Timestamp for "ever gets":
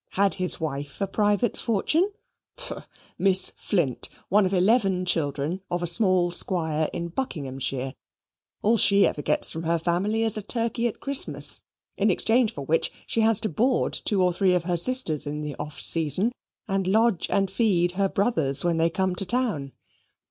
9.05-9.51